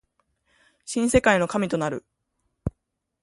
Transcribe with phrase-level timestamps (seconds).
[0.83, 2.03] 新世界の神となる